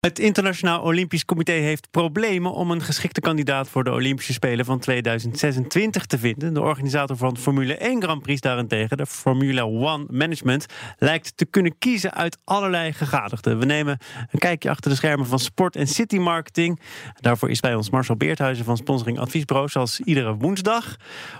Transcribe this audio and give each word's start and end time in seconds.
Het 0.00 0.18
Internationaal 0.18 0.80
Olympisch 0.82 1.24
Comité 1.24 1.52
heeft 1.52 1.90
problemen 1.90 2.52
om 2.52 2.70
een 2.70 2.82
geschikte 2.82 3.20
kandidaat 3.20 3.68
voor 3.68 3.84
de 3.84 3.90
Olympische 3.90 4.32
Spelen 4.32 4.64
van 4.64 4.78
2026 4.78 6.06
te 6.06 6.18
vinden. 6.18 6.54
De 6.54 6.60
organisator 6.60 7.16
van 7.16 7.36
Formule 7.36 7.76
1 7.76 8.02
Grand 8.02 8.22
Prix 8.22 8.40
daarentegen, 8.40 8.96
de 8.96 9.06
Formula 9.06 9.62
One 9.62 10.06
Management, 10.10 10.66
lijkt 10.98 11.36
te 11.36 11.44
kunnen 11.44 11.78
kiezen 11.78 12.14
uit 12.14 12.38
allerlei 12.44 12.92
gegadigden. 12.92 13.58
We 13.58 13.64
nemen 13.64 13.98
een 14.30 14.38
kijkje 14.38 14.70
achter 14.70 14.90
de 14.90 14.96
schermen 14.96 15.26
van 15.26 15.38
Sport 15.38 15.76
en 15.76 15.86
City 15.86 16.16
Marketing. 16.16 16.80
Daarvoor 17.20 17.50
is 17.50 17.60
bij 17.60 17.74
ons 17.74 17.90
Marcel 17.90 18.16
Beerthuizen 18.16 18.64
van 18.64 18.76
Sponsoring 18.76 19.18
Adviesbureau, 19.18 19.68
zoals 19.68 20.00
iedere 20.00 20.34
woensdag. 20.34 20.96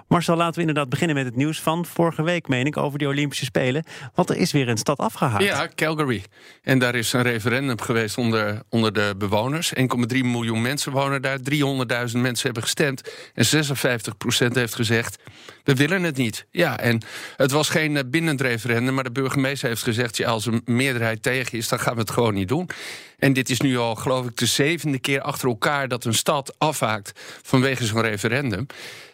Marcel, 0.09 0.37
laten 0.37 0.55
we 0.55 0.61
inderdaad 0.61 0.89
beginnen 0.89 1.17
met 1.17 1.25
het 1.25 1.37
nieuws 1.37 1.61
van 1.61 1.85
vorige 1.85 2.23
week, 2.23 2.49
meen 2.49 2.67
ik, 2.67 2.77
over 2.77 2.99
die 2.99 3.09
Olympische 3.09 3.45
Spelen. 3.45 3.85
Want 4.15 4.31
er 4.31 4.37
is 4.37 4.53
weer 4.53 4.69
een 4.69 4.79
stad 4.79 4.99
afgehaald. 4.99 5.43
Ja, 5.43 5.69
Calgary. 5.75 6.25
En 6.63 6.79
daar 6.79 6.95
is 6.95 7.13
een 7.13 7.23
referendum 7.23 7.81
geweest 7.81 8.19
onder 8.19 8.46
onder 8.69 8.93
de 8.93 9.15
bewoners. 9.19 9.73
1,3 9.79 9.85
miljoen 10.09 10.63
mensen 10.63 10.93
wonen 10.93 11.23
daar. 11.23 11.39
300.000 11.39 11.45
mensen 12.13 12.43
hebben 12.43 12.63
gestemd. 12.63 13.11
En 13.35 13.47
56% 13.47 14.53
heeft 14.53 14.75
gezegd: 14.75 15.19
we 15.65 15.75
willen 15.75 16.03
het 16.03 16.17
niet. 16.17 16.47
Ja, 16.51 16.79
en 16.79 17.03
het 17.37 17.51
was 17.51 17.69
geen 17.69 17.97
eh, 17.97 18.03
bindend 18.07 18.41
referendum, 18.41 18.95
maar 18.95 19.05
de 19.05 19.13
burgemeester 19.13 19.69
heeft 19.69 19.83
gezegd: 19.83 20.25
als 20.25 20.47
een 20.47 20.63
meerderheid 20.65 21.23
tegen 21.23 21.59
is, 21.59 21.69
dan 21.69 21.81
gaan 21.81 21.95
we 21.95 22.01
het 22.01 22.11
gewoon 22.11 22.35
niet 22.35 22.49
doen. 22.49 22.69
En 23.19 23.33
dit 23.33 23.51
is 23.51 23.61
nu 23.61 23.79
al, 23.79 23.95
geloof 23.95 24.27
ik, 24.27 24.37
de 24.37 24.47
zevende 24.47 24.99
keer 24.99 25.21
achter 25.21 25.49
elkaar 25.49 25.89
dat 25.89 26.05
een 26.05 26.15
stad 26.15 26.55
afhaakt 26.59 27.21
vanwege 27.43 27.87
zo'n 27.87 28.03
referendum. 28.03 28.67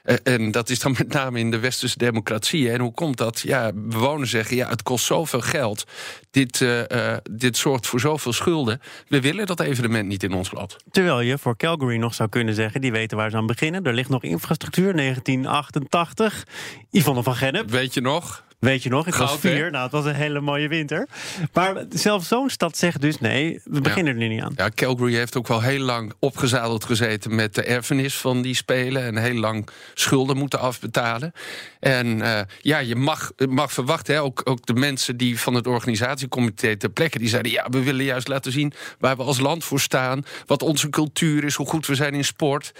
Eh, 0.02 0.16
en 0.22 0.50
dat 0.50 0.70
is 0.70 0.78
dan 0.78 0.94
met 0.98 1.12
name 1.12 1.38
in 1.38 1.50
de 1.50 1.58
westerse 1.58 1.98
democratie. 1.98 2.70
En 2.70 2.80
hoe 2.80 2.92
komt 2.92 3.16
dat? 3.16 3.40
Ja, 3.40 3.70
bewoners 3.74 4.30
zeggen, 4.30 4.56
ja, 4.56 4.68
het 4.68 4.82
kost 4.82 5.04
zoveel 5.04 5.40
geld. 5.40 5.84
Dit, 6.30 6.60
uh, 6.60 7.16
dit 7.30 7.56
zorgt 7.56 7.86
voor 7.86 8.00
zoveel 8.00 8.32
schulden. 8.32 8.80
We 9.08 9.20
willen 9.20 9.46
dat 9.46 9.60
evenement 9.60 10.08
niet 10.08 10.22
in 10.22 10.32
ons 10.32 10.50
land. 10.50 10.76
Terwijl 10.90 11.20
je 11.20 11.38
voor 11.38 11.56
Calgary 11.56 11.96
nog 11.96 12.14
zou 12.14 12.28
kunnen 12.28 12.54
zeggen, 12.54 12.80
die 12.80 12.92
weten 12.92 13.16
waar 13.16 13.30
ze 13.30 13.36
aan 13.36 13.46
beginnen. 13.46 13.84
Er 13.84 13.92
ligt 13.92 14.08
nog 14.08 14.22
infrastructuur, 14.22 14.96
1988. 14.96 16.46
Yvonne 16.90 17.22
van 17.22 17.34
Gennep. 17.34 17.70
Weet 17.70 17.94
je 17.94 18.00
nog? 18.00 18.44
Weet 18.62 18.82
je 18.82 18.88
nog, 18.88 19.06
ik 19.06 19.14
was 19.14 19.38
vier. 19.38 19.70
Nou, 19.70 19.82
het 19.82 19.92
was 19.92 20.04
een 20.04 20.14
hele 20.14 20.40
mooie 20.40 20.68
winter. 20.68 21.08
Maar 21.52 21.84
zelfs 21.90 22.28
zo'n 22.28 22.50
stad 22.50 22.76
zegt 22.76 23.00
dus 23.00 23.20
nee, 23.20 23.60
we 23.64 23.80
beginnen 23.80 24.20
er 24.20 24.28
niet 24.28 24.42
aan. 24.42 24.52
Ja, 24.56 24.70
Calgary 24.74 25.14
heeft 25.14 25.36
ook 25.36 25.48
wel 25.48 25.60
heel 25.60 25.80
lang 25.80 26.12
opgezadeld 26.18 26.84
gezeten 26.84 27.34
met 27.34 27.54
de 27.54 27.62
erfenis 27.62 28.16
van 28.16 28.42
die 28.42 28.54
spelen. 28.54 29.04
En 29.04 29.16
heel 29.16 29.34
lang 29.34 29.68
schulden 29.94 30.36
moeten 30.36 30.58
afbetalen. 30.58 31.32
En 31.80 32.06
uh, 32.06 32.40
ja, 32.60 32.78
je 32.78 32.96
mag, 32.96 33.30
mag 33.48 33.72
verwachten, 33.72 34.14
hè, 34.14 34.22
ook, 34.22 34.40
ook 34.44 34.66
de 34.66 34.74
mensen 34.74 35.16
die 35.16 35.40
van 35.40 35.54
het 35.54 35.66
organisatiecomité 35.66 36.76
ter 36.76 36.90
plekke, 36.90 37.18
die 37.18 37.28
zeiden: 37.28 37.52
ja, 37.52 37.66
we 37.70 37.82
willen 37.82 38.04
juist 38.04 38.28
laten 38.28 38.52
zien 38.52 38.72
waar 38.98 39.16
we 39.16 39.22
als 39.22 39.38
land 39.38 39.64
voor 39.64 39.80
staan. 39.80 40.24
Wat 40.46 40.62
onze 40.62 40.88
cultuur 40.88 41.44
is, 41.44 41.54
hoe 41.54 41.66
goed 41.66 41.86
we 41.86 41.94
zijn 41.94 42.14
in 42.14 42.24
sport. 42.24 42.72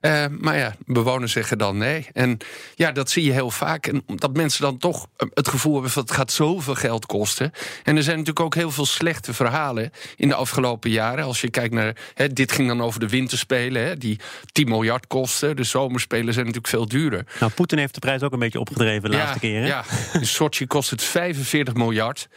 Uh, 0.00 0.24
maar 0.40 0.56
ja, 0.56 0.74
bewoners 0.86 1.32
zeggen 1.32 1.58
dan 1.58 1.78
nee. 1.78 2.08
En 2.12 2.38
ja, 2.74 2.92
dat 2.92 3.10
zie 3.10 3.24
je 3.24 3.32
heel 3.32 3.50
vaak. 3.50 3.86
En 3.86 4.02
dat 4.06 4.36
mensen 4.36 4.62
dan 4.62 4.78
toch 4.78 5.06
het 5.34 5.48
gevoel 5.48 5.72
hebben 5.72 5.90
van 5.90 6.02
het 6.02 6.12
gaat 6.12 6.32
zoveel 6.32 6.74
geld 6.74 7.06
kosten. 7.06 7.52
En 7.84 7.96
er 7.96 8.02
zijn 8.02 8.18
natuurlijk 8.18 8.44
ook 8.44 8.54
heel 8.54 8.70
veel 8.70 8.86
slechte 8.86 9.34
verhalen 9.34 9.92
in 10.16 10.28
de 10.28 10.34
afgelopen 10.34 10.90
jaren. 10.90 11.24
Als 11.24 11.40
je 11.40 11.50
kijkt 11.50 11.74
naar, 11.74 11.96
hè, 12.14 12.32
dit 12.32 12.52
ging 12.52 12.68
dan 12.68 12.82
over 12.82 13.00
de 13.00 13.08
winterspelen, 13.08 13.84
hè, 13.84 13.96
die 13.96 14.20
10 14.52 14.68
miljard 14.68 15.06
kosten. 15.06 15.56
De 15.56 15.64
zomerspelen 15.64 16.32
zijn 16.34 16.46
natuurlijk 16.46 16.74
veel 16.74 16.88
duurder. 16.88 17.26
Nou, 17.40 17.52
Poetin 17.52 17.78
heeft 17.78 17.94
de 17.94 18.00
prijs 18.00 18.22
ook 18.22 18.32
een 18.32 18.38
beetje 18.38 18.60
opgedreven 18.60 19.10
de 19.10 19.16
laatste 19.16 19.38
keer. 19.38 19.60
Hè? 19.60 19.66
Ja, 19.66 19.84
in 20.12 20.26
Sochi 20.26 20.66
kost 20.66 20.90
het 20.90 21.02
45 21.02 21.74
miljard. 21.74 22.28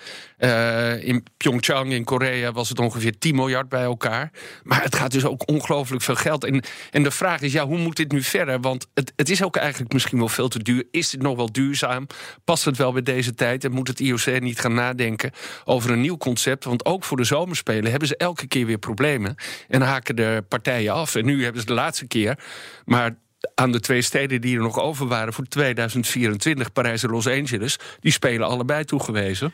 Uh, 0.44 1.04
in 1.04 1.24
Pyeongchang 1.38 1.92
in 1.92 2.04
Korea 2.04 2.52
was 2.52 2.70
het 2.70 2.80
ongeveer 2.80 3.18
10 3.18 3.36
miljard 3.36 3.70
bij 3.70 3.84
elkaar. 3.84 4.32
Maar 4.64 4.84
het 4.84 4.96
gaat 4.96 5.12
dus 5.12 5.26
ook 5.26 5.50
ongelooflijk 5.50 6.04
veel 6.04 6.16
geld. 6.16 6.44
En, 6.44 6.64
en 6.92 7.04
de 7.04 7.12
vraag 7.12 7.42
is, 7.42 7.52
ja, 7.52 7.66
hoe 7.66 7.78
moet 7.78 7.96
dit 7.96 8.12
nu 8.12 8.22
verder? 8.22 8.60
Want 8.60 8.88
het, 8.94 9.14
het 9.16 9.30
is 9.30 9.44
ook 9.44 9.56
eigenlijk 9.56 9.94
misschien 9.94 10.18
wel 10.18 10.28
veel 10.28 10.48
te 10.48 10.64
duur. 10.64 10.84
Is 10.92 11.10
dit 11.10 11.22
nog 11.22 11.36
wel 11.36 11.52
duurzaam? 11.52 12.08
Past 12.44 12.66
het 12.66 12.78
wel 12.78 12.92
bij 12.92 13.02
deze 13.02 13.36
tijd? 13.36 13.64
En 13.64 13.72
moet 13.72 13.88
het 13.88 14.00
IOC 14.00 14.40
niet 14.40 14.60
gaan 14.60 14.74
nadenken 14.74 15.32
over 15.64 15.92
een 15.92 16.02
nieuw 16.02 16.18
concept? 16.18 16.64
Want 16.64 16.86
ook 16.86 17.04
voor 17.04 17.18
de 17.18 17.24
zomerspelen 17.24 17.90
hebben 17.90 18.08
ze 18.08 18.18
elke 18.18 18.48
keer 18.48 18.66
weer 18.66 18.78
problemen. 18.78 19.36
En 19.68 19.82
haken 19.82 20.16
de 20.16 20.44
partijen 20.48 20.94
af. 20.94 21.16
En 21.16 21.26
nu 21.26 21.44
hebben 21.44 21.62
ze 21.62 21.68
de 21.68 21.74
laatste 21.74 22.08
keer. 22.08 22.40
Maar 22.86 23.16
aan 23.56 23.72
de 23.72 23.80
twee 23.80 24.02
steden 24.02 24.42
die 24.42 24.56
er 24.56 24.64
nog 24.64 24.80
over 24.80 25.08
waren 25.08 25.34
voor 25.34 25.46
2024, 25.46 26.72
Parijs 26.72 27.04
en 27.04 27.10
Los 27.10 27.28
Angeles, 27.28 27.80
die 28.00 28.12
spelen 28.12 28.48
allebei 28.48 28.84
toegewezen. 28.84 29.54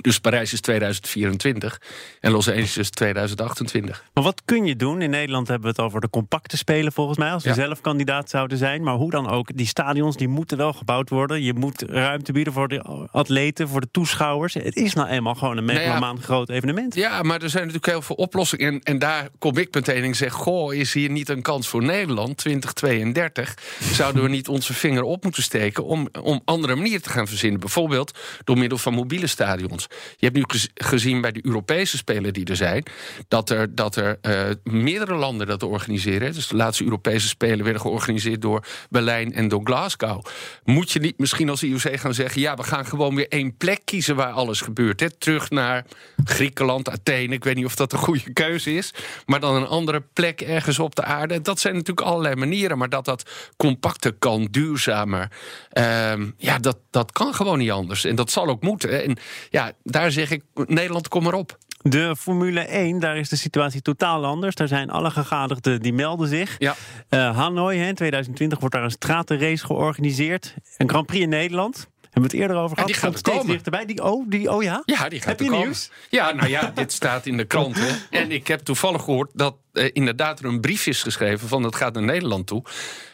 Dus 0.00 0.18
Parijs 0.18 0.52
is 0.52 0.60
2024 0.60 1.80
en 2.20 2.30
Los 2.30 2.48
Angeles 2.48 2.76
is 2.76 2.90
2028. 2.90 4.04
Maar 4.14 4.24
wat 4.24 4.42
kun 4.44 4.64
je 4.64 4.76
doen? 4.76 5.02
In 5.02 5.10
Nederland 5.10 5.48
hebben 5.48 5.66
we 5.66 5.76
het 5.76 5.86
over 5.86 6.00
de 6.00 6.10
compacte 6.10 6.56
spelen 6.56 6.92
volgens 6.92 7.18
mij. 7.18 7.32
Als 7.32 7.44
we 7.44 7.54
zelf 7.54 7.80
kandidaat 7.80 8.30
zouden 8.30 8.58
zijn. 8.58 8.82
Maar 8.82 8.94
hoe 8.94 9.10
dan 9.10 9.28
ook, 9.28 9.56
die 9.56 9.66
stadions 9.66 10.16
die 10.16 10.28
moeten 10.28 10.56
wel 10.56 10.72
gebouwd 10.72 11.08
worden. 11.08 11.42
Je 11.42 11.54
moet 11.54 11.82
ruimte 11.82 12.32
bieden 12.32 12.52
voor 12.52 12.68
de 12.68 12.82
atleten, 13.12 13.68
voor 13.68 13.80
de 13.80 13.88
toeschouwers. 13.90 14.54
Het 14.54 14.76
is 14.76 14.94
nou 14.94 15.08
eenmaal 15.08 15.34
gewoon 15.34 15.56
een 15.56 15.64
megalomaan 15.64 16.14
nou 16.14 16.20
groot 16.20 16.48
evenement. 16.48 16.94
Ja, 16.94 17.22
maar 17.22 17.42
er 17.42 17.50
zijn 17.50 17.66
natuurlijk 17.66 17.92
heel 17.92 18.02
veel 18.02 18.16
oplossingen. 18.16 18.72
En, 18.72 18.82
en 18.82 18.98
daar 18.98 19.28
kom 19.38 19.56
ik 19.56 19.74
meteen 19.74 20.02
en 20.02 20.14
zeg... 20.14 20.32
goh, 20.32 20.74
is 20.74 20.92
hier 20.92 21.10
niet 21.10 21.28
een 21.28 21.42
kans 21.42 21.68
voor 21.68 21.82
Nederland, 21.82 22.36
2032? 22.36 23.54
Zouden 23.92 24.22
we 24.22 24.28
niet 24.28 24.48
onze 24.48 24.74
vinger 24.74 25.02
op 25.02 25.22
moeten 25.22 25.42
steken... 25.42 25.84
om, 25.84 26.08
om 26.22 26.40
andere 26.44 26.74
manieren 26.74 27.02
te 27.02 27.10
gaan 27.10 27.26
verzinnen? 27.26 27.60
Bijvoorbeeld 27.60 28.18
door 28.44 28.58
middel 28.58 28.78
van 28.78 28.94
mobiele 28.94 29.26
stadions. 29.26 29.79
Je 30.16 30.26
hebt 30.26 30.36
nu 30.36 30.44
gezien 30.74 31.20
bij 31.20 31.32
de 31.32 31.46
Europese 31.46 31.96
Spelen 31.96 32.32
die 32.32 32.44
er 32.44 32.56
zijn, 32.56 32.84
dat 33.28 33.50
er, 33.50 33.74
dat 33.74 33.96
er 33.96 34.18
uh, 34.22 34.40
meerdere 34.64 35.14
landen 35.14 35.46
dat 35.46 35.62
organiseren. 35.62 36.32
Dus 36.32 36.48
de 36.48 36.56
laatste 36.56 36.84
Europese 36.84 37.28
Spelen 37.28 37.64
werden 37.64 37.80
georganiseerd 37.80 38.42
door 38.42 38.64
Berlijn 38.90 39.32
en 39.32 39.48
door 39.48 39.60
Glasgow. 39.64 40.24
Moet 40.64 40.90
je 40.90 41.00
niet 41.00 41.18
misschien 41.18 41.48
als 41.48 41.62
IOC 41.62 41.98
gaan 41.98 42.14
zeggen: 42.14 42.40
ja, 42.40 42.54
we 42.54 42.62
gaan 42.62 42.86
gewoon 42.86 43.14
weer 43.14 43.28
één 43.28 43.56
plek 43.56 43.80
kiezen 43.84 44.16
waar 44.16 44.32
alles 44.32 44.60
gebeurt. 44.60 45.00
Hè? 45.00 45.10
Terug 45.10 45.50
naar 45.50 45.84
Griekenland, 46.24 46.90
Athene. 46.90 47.34
Ik 47.34 47.44
weet 47.44 47.56
niet 47.56 47.64
of 47.64 47.74
dat 47.74 47.92
een 47.92 47.98
goede 47.98 48.32
keuze 48.32 48.74
is. 48.74 48.94
Maar 49.26 49.40
dan 49.40 49.54
een 49.54 49.66
andere 49.66 50.02
plek 50.12 50.40
ergens 50.40 50.78
op 50.78 50.94
de 50.94 51.04
aarde. 51.04 51.40
Dat 51.40 51.60
zijn 51.60 51.74
natuurlijk 51.74 52.06
allerlei 52.06 52.34
manieren. 52.34 52.78
Maar 52.78 52.88
dat 52.88 53.04
dat 53.04 53.30
compacter 53.56 54.12
kan, 54.12 54.48
duurzamer. 54.50 55.30
Uh, 55.72 56.12
ja, 56.36 56.58
dat, 56.58 56.76
dat 56.90 57.12
kan 57.12 57.34
gewoon 57.34 57.58
niet 57.58 57.70
anders. 57.70 58.04
En 58.04 58.14
dat 58.14 58.30
zal 58.30 58.46
ook 58.46 58.62
moeten. 58.62 59.02
En 59.04 59.16
ja, 59.50 59.69
daar 59.82 60.12
zeg 60.12 60.30
ik, 60.30 60.42
Nederland, 60.54 61.08
kom 61.08 61.26
erop. 61.26 61.58
De 61.82 62.16
Formule 62.16 62.60
1, 62.60 62.98
daar 62.98 63.16
is 63.16 63.28
de 63.28 63.36
situatie 63.36 63.82
totaal 63.82 64.24
anders. 64.24 64.54
Daar 64.54 64.68
zijn 64.68 64.90
alle 64.90 65.10
gegadigden 65.10 65.82
die 65.82 65.92
melden 65.92 66.28
zich. 66.28 66.54
Ja. 66.58 66.74
Uh, 67.10 67.36
Hanoi, 67.36 67.80
in 67.80 67.94
2020 67.94 68.58
wordt 68.58 68.74
daar 68.74 68.84
een 68.84 68.90
stratenrace 68.90 69.66
georganiseerd. 69.66 70.54
Een 70.76 70.88
Grand 70.88 71.06
Prix 71.06 71.22
in 71.22 71.28
Nederland. 71.28 71.88
Hebben 72.10 72.30
we 72.30 72.36
het 72.36 72.46
eerder 72.46 72.56
over 72.56 72.76
gehad? 72.76 72.90
die 72.92 73.00
gaat 73.00 73.18
steeds 73.18 73.36
komen. 73.36 73.52
dichterbij. 73.52 73.86
Die, 73.86 74.04
oh, 74.04 74.28
die, 74.28 74.50
oh 74.52 74.62
ja? 74.62 74.82
Ja, 74.84 75.08
die 75.08 75.18
gaat 75.18 75.28
heb 75.28 75.40
je 75.40 75.44
komen. 75.44 75.60
nieuws? 75.60 75.90
Ja, 76.08 76.32
nou 76.32 76.48
ja, 76.48 76.72
dit 76.74 76.92
staat 76.92 77.26
in 77.26 77.36
de 77.36 77.44
kranten. 77.44 77.96
En 78.10 78.30
ik 78.30 78.46
heb 78.46 78.60
toevallig 78.60 79.02
gehoord 79.02 79.30
dat 79.34 79.56
uh, 79.72 79.88
inderdaad 79.92 80.38
er 80.38 80.44
een 80.44 80.60
brief 80.60 80.86
is 80.86 81.02
geschreven 81.02 81.48
van 81.48 81.62
dat 81.62 81.76
gaat 81.76 81.94
naar 81.94 82.02
Nederland 82.02 82.46
toe. 82.46 82.62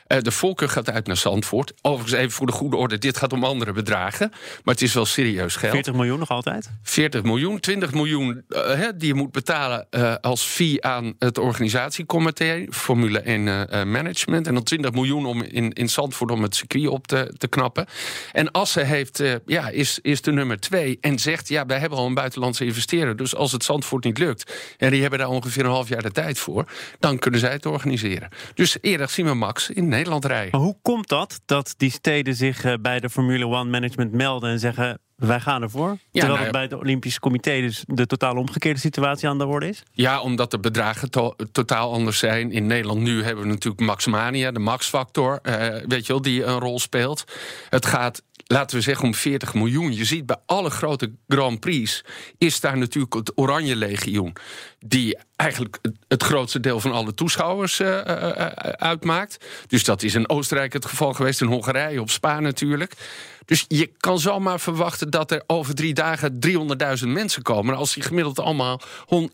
Uh, 0.08 0.18
de 0.20 0.30
voorkeur 0.30 0.68
gaat 0.68 0.90
uit 0.90 1.06
naar 1.06 1.16
Zandvoort. 1.16 1.72
Overigens 1.82 2.20
even 2.20 2.30
voor 2.30 2.46
de 2.46 2.52
goede 2.52 2.76
orde, 2.76 2.98
dit 2.98 3.16
gaat 3.16 3.32
om 3.32 3.44
andere 3.44 3.72
bedragen. 3.72 4.28
Maar 4.64 4.74
het 4.74 4.82
is 4.82 4.94
wel 4.94 5.06
serieus 5.06 5.56
geld. 5.56 5.72
40 5.72 5.94
miljoen 5.94 6.18
nog 6.18 6.30
altijd? 6.30 6.70
40 6.82 7.22
miljoen, 7.22 7.60
20 7.60 7.92
miljoen 7.92 8.44
uh, 8.48 8.88
die 8.96 9.08
je 9.08 9.14
moet 9.14 9.32
betalen 9.32 9.86
uh, 9.90 10.14
als 10.20 10.42
fee 10.42 10.84
aan 10.84 11.14
het 11.18 11.38
organisatiecomité, 11.38 12.66
Formule 12.70 13.18
1 13.18 13.44
Management. 13.90 14.46
En 14.46 14.54
dan 14.54 14.62
20 14.62 14.92
miljoen 14.92 15.26
om 15.26 15.42
in, 15.42 15.72
in 15.72 15.88
Zandvoort 15.88 16.30
om 16.30 16.42
het 16.42 16.54
circuit 16.54 16.88
op 16.88 17.06
te, 17.06 17.34
te 17.38 17.48
knappen. 17.48 17.86
En 18.32 18.50
Assen 18.50 18.86
heeft, 18.86 19.22
ja, 19.46 19.68
is, 19.68 19.98
is 20.02 20.20
de 20.20 20.32
nummer 20.32 20.60
twee 20.60 20.98
en 21.00 21.18
zegt, 21.18 21.48
ja, 21.48 21.66
wij 21.66 21.78
hebben 21.78 21.98
al 21.98 22.06
een 22.06 22.14
buitenlandse 22.14 22.64
investeerder. 22.64 23.16
Dus 23.16 23.34
als 23.34 23.52
het 23.52 23.64
Zandvoort 23.64 24.04
niet 24.04 24.18
lukt, 24.18 24.52
en 24.78 24.90
die 24.90 25.00
hebben 25.00 25.18
daar 25.18 25.28
ongeveer 25.28 25.64
een 25.64 25.70
half 25.70 25.88
jaar 25.88 26.02
de 26.02 26.10
tijd 26.10 26.38
voor, 26.38 26.64
dan 26.98 27.18
kunnen 27.18 27.40
zij 27.40 27.52
het 27.52 27.66
organiseren. 27.66 28.28
Dus 28.54 28.76
eerder 28.80 29.08
zien 29.08 29.26
we 29.26 29.34
Max 29.34 29.70
in 29.70 29.88
Nederland 29.96 30.24
rijden. 30.24 30.50
Maar 30.50 30.60
hoe 30.60 30.76
komt 30.82 31.08
dat, 31.08 31.40
dat 31.46 31.74
die 31.76 31.90
steden 31.90 32.34
zich 32.34 32.64
eh, 32.64 32.74
bij 32.80 33.00
de 33.00 33.10
Formule 33.10 33.46
One 33.46 33.70
Management 33.70 34.12
melden 34.12 34.50
en 34.50 34.58
zeggen... 34.58 34.98
Wij 35.16 35.40
gaan 35.40 35.62
ervoor. 35.62 35.88
Ja, 35.88 35.98
terwijl 36.10 36.32
nou 36.32 36.42
het 36.42 36.52
bij 36.52 36.62
het 36.62 36.72
Olympische 36.72 37.20
Comité 37.20 37.60
dus 37.60 37.84
de 37.86 38.06
totaal 38.06 38.36
omgekeerde 38.36 38.80
situatie 38.80 39.28
aan 39.28 39.38
de 39.38 39.46
orde 39.46 39.68
is? 39.68 39.82
Ja, 39.92 40.20
omdat 40.20 40.50
de 40.50 40.58
bedragen 40.58 41.10
totaal 41.52 41.92
anders 41.92 42.18
zijn. 42.18 42.52
In 42.52 42.66
Nederland 42.66 43.00
nu 43.00 43.22
hebben 43.22 43.44
we 43.44 43.50
natuurlijk 43.50 43.82
Maxmania, 43.82 44.50
de 44.50 44.58
Maxfactor, 44.58 45.38
uh, 45.42 45.54
weet 45.86 46.06
je 46.06 46.12
wel, 46.12 46.22
die 46.22 46.44
een 46.44 46.58
rol 46.58 46.78
speelt. 46.78 47.24
Het 47.68 47.86
gaat 47.86 48.22
laten 48.46 48.76
we 48.76 48.82
zeggen 48.82 49.04
om 49.04 49.14
40 49.14 49.54
miljoen. 49.54 49.94
Je 49.94 50.04
ziet 50.04 50.26
bij 50.26 50.36
alle 50.46 50.70
grote 50.70 51.12
Grand 51.28 51.60
Prix 51.60 52.04
is 52.38 52.60
daar 52.60 52.78
natuurlijk 52.78 53.14
het 53.14 53.32
Oranje 53.34 53.76
Legioen. 53.76 54.32
Die 54.78 55.18
eigenlijk 55.36 55.78
het 56.08 56.22
grootste 56.22 56.60
deel 56.60 56.80
van 56.80 56.92
alle 56.92 57.14
toeschouwers 57.14 57.80
uh, 57.80 57.98
uitmaakt. 58.76 59.44
Dus 59.66 59.84
dat 59.84 60.02
is 60.02 60.14
in 60.14 60.28
Oostenrijk 60.28 60.72
het 60.72 60.84
geval 60.84 61.12
geweest, 61.12 61.40
in 61.40 61.46
Hongarije, 61.46 62.00
op 62.00 62.10
Spa 62.10 62.40
natuurlijk. 62.40 62.92
Dus 63.46 63.64
je 63.68 63.90
kan 63.96 64.18
zomaar 64.18 64.60
verwachten 64.60 65.10
dat 65.10 65.30
er 65.30 65.42
over 65.46 65.74
drie 65.74 65.94
dagen 65.94 66.38
300.000 67.02 67.08
mensen 67.08 67.42
komen. 67.42 67.76
Als 67.76 67.94
die 67.94 68.02
gemiddeld 68.02 68.40
allemaal 68.40 68.80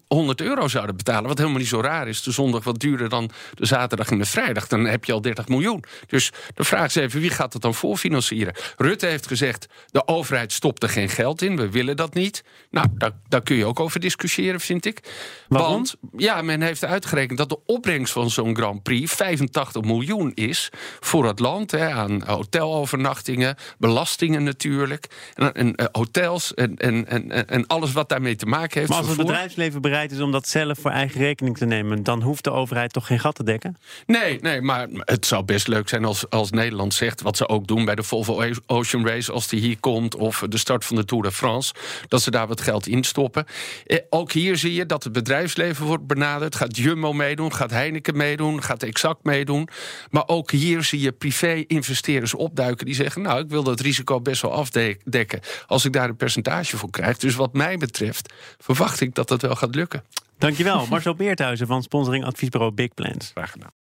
100 0.08 0.40
euro 0.40 0.68
zouden 0.68 0.96
betalen, 0.96 1.28
wat 1.28 1.38
helemaal 1.38 1.58
niet 1.58 1.68
zo 1.68 1.80
raar 1.80 2.08
is. 2.08 2.22
De 2.22 2.30
zondag 2.30 2.64
wat 2.64 2.78
duurder 2.78 3.08
dan 3.08 3.30
de 3.54 3.66
zaterdag 3.66 4.10
en 4.10 4.18
de 4.18 4.24
vrijdag. 4.24 4.66
Dan 4.66 4.84
heb 4.84 5.04
je 5.04 5.12
al 5.12 5.20
30 5.20 5.48
miljoen. 5.48 5.84
Dus 6.06 6.32
de 6.54 6.64
vraag 6.64 6.86
is 6.86 6.94
even, 6.94 7.20
wie 7.20 7.30
gaat 7.30 7.52
dat 7.52 7.62
dan 7.62 7.74
voorfinancieren? 7.74 8.54
Rutte 8.76 9.06
heeft 9.06 9.26
gezegd, 9.26 9.66
de 9.90 10.06
overheid 10.06 10.52
stopt 10.52 10.82
er 10.82 10.88
geen 10.88 11.08
geld 11.08 11.42
in. 11.42 11.56
We 11.56 11.70
willen 11.70 11.96
dat 11.96 12.14
niet. 12.14 12.44
Nou, 12.70 12.86
daar, 12.92 13.12
daar 13.28 13.42
kun 13.42 13.56
je 13.56 13.64
ook 13.64 13.80
over 13.80 14.00
discussiëren, 14.00 14.60
vind 14.60 14.86
ik. 14.86 15.00
Waarom? 15.48 15.72
Want 15.72 15.94
ja, 16.16 16.42
men 16.42 16.62
heeft 16.62 16.84
uitgerekend 16.84 17.38
dat 17.38 17.48
de 17.48 17.58
opbrengst 17.66 18.12
van 18.12 18.30
zo'n 18.30 18.56
Grand 18.56 18.82
Prix 18.82 19.12
85 19.12 19.82
miljoen 19.82 20.32
is 20.34 20.70
voor 21.00 21.26
het 21.26 21.38
land. 21.38 21.70
Hè, 21.70 21.90
aan 21.90 22.22
hotelovernachtingen, 22.26 23.56
belastingen 24.02 24.43
natuurlijk. 24.43 25.06
En, 25.34 25.54
en 25.54 25.72
uh, 25.76 25.87
hotels 25.93 26.54
en, 26.54 26.76
en, 26.76 27.08
en, 27.08 27.49
en 27.49 27.66
alles 27.66 27.93
wat 27.93 28.08
daarmee 28.08 28.37
te 28.37 28.46
maken 28.46 28.78
heeft. 28.78 28.90
Maar 28.90 28.99
als 28.99 29.08
het 29.08 29.16
bedrijfsleven 29.16 29.81
bereid 29.81 30.12
is 30.12 30.20
om 30.20 30.32
dat 30.32 30.49
zelf 30.49 30.78
voor 30.78 30.90
eigen 30.90 31.20
rekening 31.20 31.56
te 31.56 31.64
nemen, 31.64 32.02
dan 32.02 32.22
hoeft 32.22 32.44
de 32.44 32.50
overheid 32.50 32.93
toch 32.93 33.06
geen 33.06 33.20
gat 33.20 33.34
te 33.34 33.44
dekken? 33.44 33.76
Nee, 34.06 34.40
nee 34.40 34.60
maar 34.60 34.88
het 34.90 35.26
zou 35.26 35.44
best 35.44 35.69
leuk 35.69 35.88
zijn 35.88 36.04
als, 36.04 36.31
als 36.31 36.50
Nederland 36.50 36.94
zegt, 36.94 37.20
wat 37.20 37.37
ze 37.37 37.49
ook 37.49 37.66
doen 37.66 37.84
bij 37.84 37.94
de 37.94 38.02
Volvo 38.02 38.44
Ocean 38.66 39.06
Race, 39.06 39.32
als 39.32 39.49
die 39.49 39.60
hier 39.60 39.76
komt, 39.81 40.14
of 40.14 40.44
de 40.48 40.58
start 40.58 40.84
van 40.84 40.96
de 40.96 41.05
Tour 41.05 41.22
de 41.22 41.32
France, 41.32 41.75
dat 42.08 42.22
ze 42.22 42.31
daar 42.31 42.46
wat 42.46 42.60
geld 42.60 42.87
in 42.87 43.05
stoppen. 43.05 43.44
Eh, 43.87 43.98
ook 44.10 44.32
hier 44.32 44.56
zie 44.56 44.75
je 44.75 44.87
dat 44.87 45.05
het 45.05 45.12
bedrijfsleven 45.12 45.87
wordt 45.87 46.06
benaderd. 46.06 46.55
Gaat 46.56 46.76
Jumbo 46.76 47.12
meedoen, 47.12 47.55
gaat 47.55 47.70
Heineken 47.70 48.16
meedoen, 48.16 48.62
gaat 48.62 48.82
Exact 48.82 49.25
meedoen. 49.25 49.69
Maar 50.10 50.25
ook 50.26 50.50
hier 50.50 50.82
zie 50.82 51.00
je 51.00 51.12
privé-investeerders 51.12 52.34
opduiken 52.34 52.87
die 52.87 52.94
zeggen: 52.94 53.22
Nou, 53.22 53.40
ik 53.40 53.48
wil 53.48 53.62
dat 53.62 53.81
risico 53.81 53.91
best 54.22 54.42
wel 54.42 54.52
afdekken 54.52 55.40
als 55.66 55.84
ik 55.84 55.92
daar 55.92 56.08
een 56.08 56.16
percentage 56.16 56.76
voor 56.76 56.90
krijg. 56.90 57.16
Dus 57.16 57.34
wat 57.34 57.52
mij 57.52 57.76
betreft 57.76 58.32
verwacht 58.58 59.00
ik 59.00 59.14
dat 59.14 59.28
dat 59.28 59.42
wel 59.42 59.56
gaat 59.56 59.74
lukken. 59.74 60.04
Dankjewel, 60.38 60.86
Marcel 60.86 61.14
Beerthuizen 61.14 61.66
van 61.66 61.82
sponsoring 61.82 62.24
adviesbureau 62.24 62.72
Big 62.74 62.94
Plans. 62.94 63.30
Graag 63.34 63.50
gedaan. 63.50 63.81